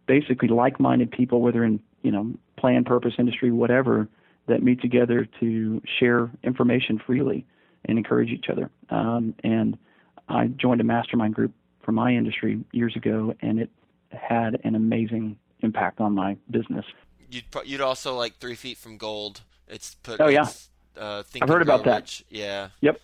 basically 0.06 0.48
like-minded 0.48 1.10
people 1.10 1.40
whether 1.40 1.62
in, 1.64 1.80
you 2.02 2.10
know, 2.10 2.32
plan, 2.58 2.84
purpose, 2.84 3.14
industry, 3.18 3.50
whatever, 3.52 4.08
that 4.50 4.62
meet 4.62 4.80
together 4.80 5.26
to 5.40 5.82
share 5.98 6.30
information 6.42 7.00
freely 7.04 7.46
and 7.86 7.98
encourage 7.98 8.28
each 8.28 8.46
other. 8.50 8.70
Um, 8.90 9.34
and 9.42 9.78
I 10.28 10.46
joined 10.46 10.80
a 10.80 10.84
mastermind 10.84 11.34
group 11.34 11.52
for 11.82 11.92
my 11.92 12.12
industry 12.12 12.62
years 12.72 12.94
ago, 12.94 13.34
and 13.40 13.58
it 13.58 13.70
had 14.12 14.60
an 14.64 14.74
amazing 14.74 15.38
impact 15.60 16.00
on 16.00 16.14
my 16.14 16.36
business. 16.50 16.84
You'd 17.30 17.44
you'd 17.64 17.80
also 17.80 18.16
like 18.16 18.36
Three 18.36 18.54
Feet 18.54 18.76
from 18.76 18.96
Gold 18.96 19.42
it's 19.70 19.94
put. 20.02 20.20
Oh 20.20 20.28
yeah. 20.28 20.48
Uh, 20.96 21.22
I've 21.40 21.48
heard 21.48 21.62
about 21.62 21.84
that. 21.84 22.20
Yeah. 22.28 22.68
Yep. 22.80 23.00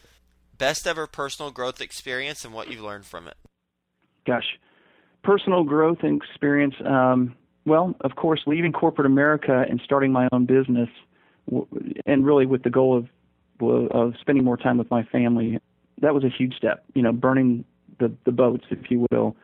Best 0.59 0.87
ever 0.87 1.07
personal 1.07 1.51
growth 1.51 1.81
experience 1.81 2.45
and 2.45 2.53
what 2.53 2.71
you've 2.71 2.81
learned 2.81 3.07
from 3.07 3.29
it. 3.29 3.37
Gosh, 4.27 4.59
personal 5.23 5.65
growth 5.65 5.99
and 6.03 6.21
experience. 6.21 6.75
Um, 6.85 7.37
well, 7.65 7.95
of 8.01 8.17
course, 8.17 8.41
leaving 8.47 8.73
corporate 8.73 9.07
America 9.07 9.65
and 9.69 9.81
starting 9.85 10.13
my 10.13 10.29
own 10.33 10.47
business, 10.47 10.89
and 12.07 12.27
really 12.27 12.47
with 12.47 12.63
the 12.63 12.71
goal 12.71 12.97
of 12.97 13.09
of 13.91 14.15
spending 14.21 14.45
more 14.45 14.57
time 14.57 14.79
with 14.79 14.91
my 14.91 15.03
family. 15.05 15.59
That 16.03 16.15
was 16.15 16.25
a 16.25 16.29
huge 16.29 16.55
step. 16.57 16.85
You 16.95 17.03
know, 17.03 17.13
burning 17.13 17.65
the 17.99 18.13
the 18.25 18.33
boats, 18.33 18.65
if 18.71 18.91
you 18.91 19.07
will, 19.11 19.37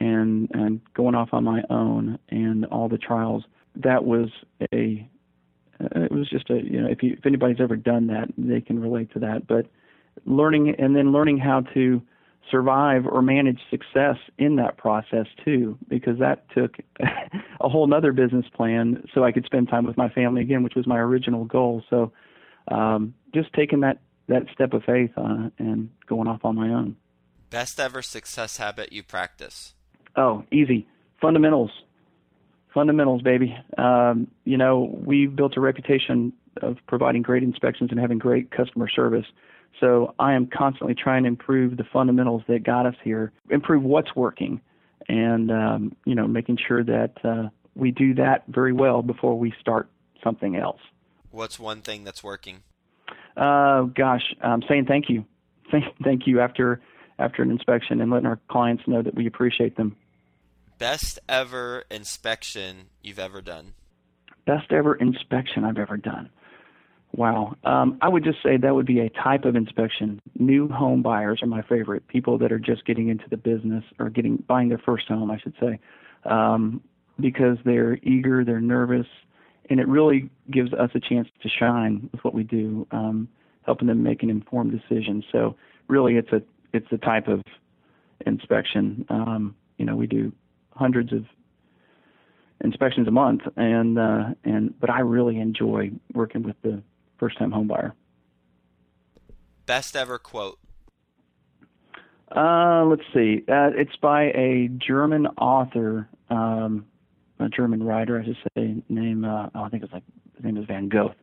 and 0.00 0.48
and 0.52 0.80
going 0.94 1.14
off 1.14 1.30
on 1.32 1.44
my 1.44 1.62
own 1.70 2.18
and 2.28 2.66
all 2.66 2.88
the 2.88 2.98
trials. 2.98 3.44
That 3.76 4.04
was 4.04 4.28
a 4.72 5.08
it 5.80 6.12
was 6.12 6.28
just 6.28 6.50
a 6.50 6.62
you 6.62 6.80
know 6.80 6.88
if 6.88 7.02
you 7.02 7.14
if 7.18 7.26
anybody's 7.26 7.60
ever 7.60 7.76
done 7.76 8.06
that 8.08 8.28
they 8.38 8.60
can 8.60 8.80
relate 8.80 9.12
to 9.12 9.18
that 9.18 9.46
but 9.46 9.66
learning 10.24 10.74
and 10.78 10.94
then 10.94 11.12
learning 11.12 11.38
how 11.38 11.60
to 11.74 12.00
survive 12.50 13.06
or 13.06 13.22
manage 13.22 13.60
success 13.70 14.16
in 14.38 14.56
that 14.56 14.76
process 14.76 15.26
too 15.44 15.78
because 15.88 16.18
that 16.18 16.44
took 16.50 16.76
a 17.60 17.68
whole 17.68 17.86
nother 17.86 18.12
business 18.12 18.44
plan 18.54 19.02
so 19.14 19.24
i 19.24 19.32
could 19.32 19.44
spend 19.44 19.68
time 19.68 19.86
with 19.86 19.96
my 19.96 20.08
family 20.10 20.42
again 20.42 20.62
which 20.62 20.74
was 20.74 20.86
my 20.86 20.98
original 20.98 21.44
goal. 21.44 21.82
So 21.90 22.12
um, 22.68 23.14
just 23.34 23.52
taking 23.52 23.80
that 23.80 23.98
that 24.26 24.46
step 24.52 24.72
of 24.72 24.82
faith 24.84 25.10
uh, 25.16 25.50
and 25.58 25.90
going 26.06 26.26
off 26.26 26.44
on 26.44 26.56
my 26.56 26.70
own. 26.70 26.96
Best 27.50 27.78
ever 27.78 28.02
success 28.02 28.56
habit 28.56 28.92
you 28.92 29.02
practice? 29.02 29.74
Oh 30.16 30.44
easy. 30.50 30.88
Fundamentals. 31.20 31.70
Fundamentals, 32.72 33.22
baby. 33.22 33.56
Um, 33.78 34.28
you 34.44 34.56
know, 34.56 34.98
we've 35.04 35.34
built 35.34 35.56
a 35.56 35.60
reputation 35.60 36.32
of 36.60 36.76
providing 36.88 37.22
great 37.22 37.44
inspections 37.44 37.90
and 37.92 38.00
having 38.00 38.18
great 38.18 38.50
customer 38.50 38.88
service. 38.88 39.26
So 39.80 40.14
I 40.18 40.34
am 40.34 40.46
constantly 40.46 40.94
trying 40.94 41.24
to 41.24 41.28
improve 41.28 41.76
the 41.76 41.84
fundamentals 41.84 42.42
that 42.48 42.62
got 42.62 42.86
us 42.86 42.94
here, 43.02 43.32
improve 43.50 43.82
what's 43.82 44.14
working, 44.14 44.60
and 45.08 45.50
um, 45.50 45.96
you 46.04 46.14
know, 46.14 46.26
making 46.26 46.58
sure 46.66 46.84
that 46.84 47.12
uh, 47.24 47.48
we 47.74 47.90
do 47.90 48.14
that 48.14 48.44
very 48.48 48.72
well 48.72 49.02
before 49.02 49.38
we 49.38 49.52
start 49.60 49.88
something 50.22 50.56
else. 50.56 50.80
What's 51.30 51.58
one 51.58 51.82
thing 51.82 52.04
that's 52.04 52.22
working? 52.22 52.62
Uh, 53.36 53.82
gosh, 53.82 54.22
um, 54.42 54.62
saying 54.68 54.86
thank 54.86 55.08
you, 55.08 55.24
thank, 55.70 55.84
thank 56.04 56.26
you 56.26 56.40
after 56.40 56.80
after 57.18 57.42
an 57.42 57.50
inspection 57.50 58.00
and 58.00 58.10
letting 58.10 58.26
our 58.26 58.40
clients 58.48 58.82
know 58.86 59.00
that 59.02 59.14
we 59.14 59.26
appreciate 59.26 59.76
them 59.76 59.96
best 60.78 61.18
ever 61.28 61.84
inspection 61.90 62.90
you've 63.02 63.18
ever 63.18 63.40
done? 63.40 63.74
Best 64.46 64.72
ever 64.72 64.94
inspection 64.94 65.64
I've 65.64 65.78
ever 65.78 65.96
done. 65.96 66.30
Wow. 67.16 67.54
Um, 67.62 67.98
I 68.02 68.08
would 68.08 68.24
just 68.24 68.42
say 68.42 68.56
that 68.56 68.74
would 68.74 68.86
be 68.86 68.98
a 68.98 69.08
type 69.08 69.44
of 69.44 69.54
inspection. 69.54 70.20
New 70.36 70.68
home 70.68 71.00
buyers 71.00 71.40
are 71.42 71.46
my 71.46 71.62
favorite. 71.62 72.08
People 72.08 72.38
that 72.38 72.50
are 72.50 72.58
just 72.58 72.84
getting 72.86 73.08
into 73.08 73.24
the 73.30 73.36
business 73.36 73.84
or 74.00 74.10
getting 74.10 74.42
buying 74.48 74.68
their 74.68 74.82
first 74.84 75.06
home, 75.06 75.30
I 75.30 75.38
should 75.38 75.54
say, 75.60 75.78
um, 76.24 76.82
because 77.20 77.56
they're 77.64 77.98
eager, 78.02 78.44
they're 78.44 78.60
nervous, 78.60 79.06
and 79.70 79.78
it 79.78 79.86
really 79.86 80.28
gives 80.50 80.72
us 80.72 80.90
a 80.94 81.00
chance 81.00 81.28
to 81.40 81.48
shine 81.48 82.08
with 82.10 82.24
what 82.24 82.34
we 82.34 82.42
do, 82.42 82.84
um, 82.90 83.28
helping 83.64 83.86
them 83.86 84.02
make 84.02 84.24
an 84.24 84.30
informed 84.30 84.72
decision. 84.72 85.22
So 85.30 85.54
really, 85.86 86.16
it's 86.16 86.32
a 86.32 86.42
it's 86.72 86.88
a 86.90 86.98
type 86.98 87.28
of 87.28 87.42
inspection. 88.26 89.06
Um, 89.08 89.54
you 89.78 89.86
know, 89.86 89.94
we 89.94 90.08
do 90.08 90.32
hundreds 90.72 91.12
of 91.12 91.26
inspections 92.64 93.06
a 93.06 93.12
month, 93.12 93.42
and 93.56 94.00
uh, 94.00 94.24
and 94.42 94.78
but 94.80 94.90
I 94.90 94.98
really 95.00 95.38
enjoy 95.38 95.92
working 96.12 96.42
with 96.42 96.56
the 96.62 96.82
first 97.18 97.38
time 97.38 97.50
home 97.50 97.68
buyer. 97.68 97.94
Best 99.66 99.96
ever 99.96 100.18
quote. 100.18 100.58
Uh, 102.34 102.84
let's 102.86 103.02
see. 103.12 103.44
Uh, 103.48 103.70
it's 103.76 103.96
by 103.96 104.24
a 104.24 104.68
German 104.78 105.26
author, 105.38 106.08
um, 106.30 106.84
a 107.38 107.48
German 107.48 107.82
writer, 107.82 108.20
I 108.20 108.24
should 108.24 108.36
say. 108.56 108.82
Name, 108.88 109.24
uh, 109.24 109.48
oh, 109.54 109.62
I 109.62 109.68
think 109.68 109.84
it's 109.84 109.92
like 109.92 110.02
his 110.34 110.44
name 110.44 110.56
is 110.56 110.64
Van 110.66 110.88
Gogh. 110.88 111.14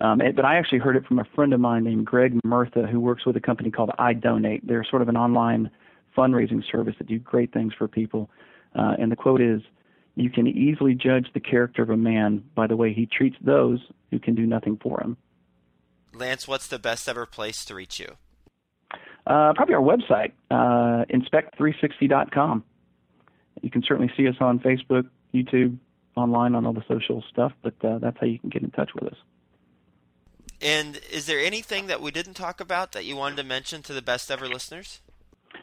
Um, 0.00 0.20
it, 0.20 0.36
but 0.36 0.44
I 0.44 0.56
actually 0.56 0.78
heard 0.78 0.96
it 0.96 1.06
from 1.06 1.18
a 1.18 1.24
friend 1.34 1.52
of 1.52 1.60
mine 1.60 1.84
named 1.84 2.06
Greg 2.06 2.38
Murtha, 2.44 2.86
who 2.86 3.00
works 3.00 3.26
with 3.26 3.36
a 3.36 3.40
company 3.40 3.70
called 3.70 3.90
iDonate. 3.98 4.60
They're 4.64 4.84
sort 4.84 5.02
of 5.02 5.08
an 5.08 5.16
online 5.16 5.70
fundraising 6.16 6.62
service 6.70 6.94
that 6.98 7.06
do 7.06 7.18
great 7.18 7.52
things 7.52 7.72
for 7.76 7.88
people. 7.88 8.30
Uh, 8.74 8.94
and 8.98 9.10
the 9.10 9.16
quote 9.16 9.40
is, 9.40 9.62
"You 10.14 10.30
can 10.30 10.46
easily 10.46 10.94
judge 10.94 11.32
the 11.34 11.40
character 11.40 11.82
of 11.82 11.90
a 11.90 11.96
man 11.96 12.42
by 12.54 12.66
the 12.66 12.76
way 12.76 12.92
he 12.92 13.06
treats 13.06 13.36
those 13.40 13.80
who 14.10 14.18
can 14.18 14.34
do 14.34 14.46
nothing 14.46 14.76
for 14.76 15.00
him." 15.00 15.16
Lance, 16.14 16.46
what's 16.46 16.66
the 16.66 16.78
best 16.78 17.08
ever 17.08 17.26
place 17.26 17.64
to 17.64 17.74
reach 17.74 17.98
you? 17.98 18.16
Uh, 19.26 19.52
probably 19.54 19.74
our 19.74 19.82
website, 19.82 20.32
uh, 20.50 21.04
inspect360.com. 21.06 22.64
You 23.62 23.70
can 23.70 23.82
certainly 23.82 24.12
see 24.16 24.26
us 24.28 24.34
on 24.40 24.58
Facebook, 24.58 25.08
YouTube, 25.32 25.78
online 26.16 26.54
on 26.54 26.66
all 26.66 26.72
the 26.72 26.84
social 26.88 27.22
stuff, 27.30 27.52
but 27.62 27.74
uh, 27.84 27.98
that's 27.98 28.16
how 28.20 28.26
you 28.26 28.38
can 28.38 28.50
get 28.50 28.62
in 28.62 28.70
touch 28.70 28.90
with 28.94 29.12
us. 29.12 29.18
And 30.60 31.00
is 31.10 31.26
there 31.26 31.40
anything 31.40 31.86
that 31.86 32.00
we 32.00 32.10
didn't 32.10 32.34
talk 32.34 32.60
about 32.60 32.92
that 32.92 33.04
you 33.04 33.16
wanted 33.16 33.36
to 33.36 33.44
mention 33.44 33.82
to 33.82 33.92
the 33.92 34.02
best 34.02 34.30
ever 34.30 34.48
listeners? 34.48 35.00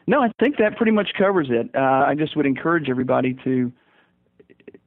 No, 0.08 0.22
I 0.22 0.32
think 0.40 0.58
that 0.58 0.76
pretty 0.76 0.92
much 0.92 1.10
covers 1.18 1.48
it. 1.50 1.70
Uh, 1.76 1.80
I 2.08 2.16
just 2.16 2.36
would 2.36 2.46
encourage 2.46 2.90
everybody 2.90 3.36
to, 3.44 3.72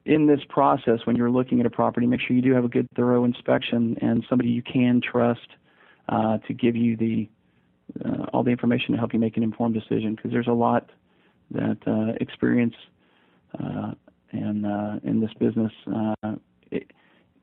in 0.05 0.27
this 0.27 0.41
process, 0.49 0.99
when 1.05 1.15
you're 1.15 1.31
looking 1.31 1.59
at 1.59 1.65
a 1.65 1.69
property, 1.69 2.07
make 2.07 2.19
sure 2.21 2.35
you 2.35 2.41
do 2.41 2.53
have 2.53 2.65
a 2.65 2.69
good, 2.69 2.87
thorough 2.95 3.23
inspection 3.23 3.97
and 4.01 4.25
somebody 4.29 4.49
you 4.49 4.61
can 4.61 5.01
trust 5.01 5.47
uh, 6.09 6.37
to 6.39 6.53
give 6.53 6.75
you 6.75 6.97
the 6.97 7.29
uh, 8.03 8.25
all 8.33 8.43
the 8.43 8.49
information 8.51 8.93
to 8.93 8.97
help 8.97 9.13
you 9.13 9.19
make 9.19 9.37
an 9.37 9.43
informed 9.43 9.73
decision. 9.73 10.15
Because 10.15 10.31
there's 10.31 10.47
a 10.47 10.53
lot 10.53 10.89
that 11.51 11.77
uh, 11.85 12.13
experience 12.19 12.75
uh, 13.59 13.91
and 14.31 14.65
uh, 14.65 14.99
in 15.03 15.21
this 15.21 15.31
business 15.39 15.71
it 16.71 16.91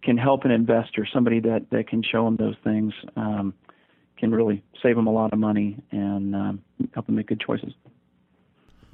can 0.02 0.16
help 0.16 0.44
an 0.44 0.50
investor, 0.50 1.06
somebody 1.12 1.40
that 1.40 1.66
that 1.70 1.88
can 1.88 2.02
show 2.02 2.24
them 2.24 2.36
those 2.36 2.56
things. 2.64 2.92
Um, 3.16 3.54
can 4.20 4.30
really 4.30 4.62
save 4.82 4.96
them 4.96 5.06
a 5.06 5.12
lot 5.12 5.32
of 5.32 5.38
money 5.38 5.82
and 5.90 6.36
um, 6.36 6.62
help 6.92 7.06
them 7.06 7.16
make 7.16 7.26
good 7.26 7.40
choices. 7.40 7.72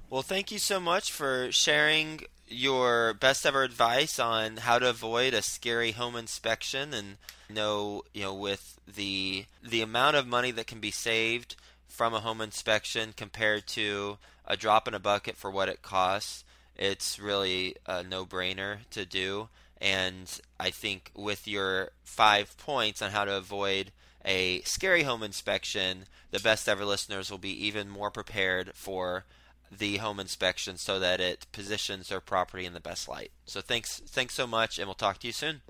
Well, 0.08 0.22
thank 0.22 0.52
you 0.52 0.60
so 0.60 0.78
much 0.78 1.10
for 1.10 1.50
sharing 1.50 2.20
your 2.46 3.12
best 3.14 3.44
ever 3.44 3.64
advice 3.64 4.20
on 4.20 4.58
how 4.58 4.78
to 4.78 4.88
avoid 4.88 5.34
a 5.34 5.42
scary 5.42 5.90
home 5.92 6.14
inspection 6.14 6.94
and 6.94 7.16
know, 7.50 8.04
you 8.14 8.22
know, 8.22 8.34
with 8.34 8.78
the 8.86 9.46
the 9.64 9.82
amount 9.82 10.14
of 10.14 10.25
money 10.28 10.52
that 10.52 10.68
can 10.68 10.78
be 10.78 10.92
saved 10.92 11.56
from 11.88 12.14
a 12.14 12.20
home 12.20 12.40
inspection 12.40 13.14
compared 13.16 13.66
to 13.66 14.18
a 14.46 14.56
drop 14.56 14.86
in 14.86 14.94
a 14.94 15.00
bucket 15.00 15.36
for 15.36 15.50
what 15.50 15.68
it 15.68 15.82
costs, 15.82 16.44
it's 16.76 17.18
really 17.18 17.75
a 17.84 18.04
no-brainer 18.04 18.78
to 18.90 19.04
do. 19.04 19.48
And 19.80 20.40
I 20.60 20.70
think 20.70 21.10
with 21.16 21.48
your 21.48 21.90
five 22.04 22.56
points 22.58 23.02
on 23.02 23.10
how 23.10 23.25
to 23.25 23.36
avoid 23.36 23.90
a 24.25 24.60
scary 24.62 25.02
home 25.02 25.25
inspection, 25.25 26.04
the 26.30 26.38
best 26.38 26.68
ever 26.68 26.84
listeners 26.84 27.28
will 27.28 27.38
be 27.38 27.66
even 27.66 27.88
more 27.88 28.12
prepared 28.12 28.70
for 28.75 29.25
the 29.70 29.96
home 29.99 30.20
inspection 30.20 30.76
so 30.76 30.99
that 30.99 31.20
it 31.20 31.46
positions 31.52 32.08
their 32.08 32.20
property 32.20 32.64
in 32.64 32.73
the 32.73 32.80
best 32.80 33.08
light. 33.08 33.32
So 33.44 33.61
thanks 33.61 34.00
thanks 34.06 34.35
so 34.35 34.46
much 34.46 34.78
and 34.78 34.87
we'll 34.87 34.94
talk 34.94 35.18
to 35.18 35.26
you 35.26 35.32
soon. 35.32 35.62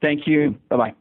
Thank 0.00 0.26
you. 0.26 0.58
Bye-bye. 0.68 0.94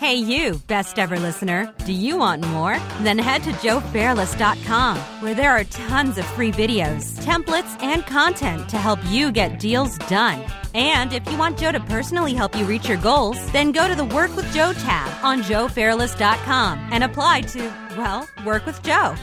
Hey, 0.00 0.16
you, 0.16 0.60
best 0.66 0.98
ever 0.98 1.18
listener. 1.18 1.72
Do 1.86 1.92
you 1.92 2.18
want 2.18 2.46
more? 2.48 2.78
Then 3.00 3.18
head 3.18 3.44
to 3.44 3.50
joefairless.com, 3.52 4.98
where 5.22 5.34
there 5.34 5.52
are 5.52 5.64
tons 5.64 6.18
of 6.18 6.26
free 6.26 6.50
videos, 6.50 7.18
templates, 7.20 7.80
and 7.82 8.04
content 8.04 8.68
to 8.68 8.78
help 8.78 8.98
you 9.06 9.30
get 9.30 9.58
deals 9.58 9.96
done. 9.98 10.44
And 10.74 11.12
if 11.12 11.26
you 11.30 11.38
want 11.38 11.58
Joe 11.58 11.72
to 11.72 11.80
personally 11.80 12.34
help 12.34 12.54
you 12.56 12.66
reach 12.66 12.88
your 12.88 12.98
goals, 12.98 13.38
then 13.52 13.72
go 13.72 13.88
to 13.88 13.94
the 13.94 14.04
Work 14.04 14.34
with 14.36 14.52
Joe 14.52 14.72
tab 14.74 15.24
on 15.24 15.42
joefairless.com 15.42 16.88
and 16.90 17.04
apply 17.04 17.42
to, 17.42 17.72
well, 17.96 18.28
work 18.44 18.66
with 18.66 18.82
Joe. 18.82 19.14